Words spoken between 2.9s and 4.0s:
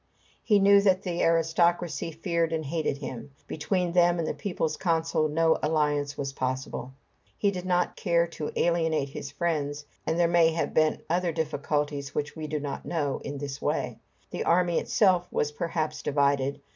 him. Between